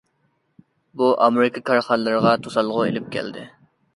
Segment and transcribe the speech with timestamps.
[1.01, 3.47] بۇ ئامېرىكا كارخانىلىرىغا توسالغۇ ئېلىپ كەلدى.